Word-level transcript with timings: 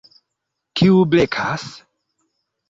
Kiu 0.79 1.03
blekas? 1.11 1.67